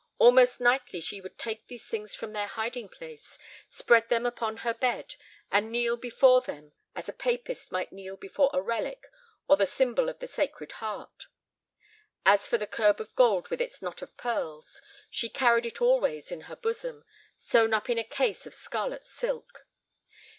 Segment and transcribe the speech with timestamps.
[0.17, 3.37] Almost nightly she would take these things from their hiding place,
[3.69, 5.13] spread them upon her bed,
[5.51, 9.05] and kneel before them as a papist might kneel before a relic
[9.47, 11.27] or the symbol of the Sacred Heart.
[12.25, 16.31] As for the curb of gold with its knot of pearls, she carried it always
[16.31, 17.05] in her bosom,
[17.37, 19.67] sewn up in a case of scarlet silk.